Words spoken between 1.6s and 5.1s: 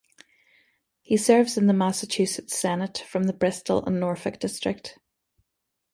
the Massachusetts Senate from the Bristol and Norfolk district.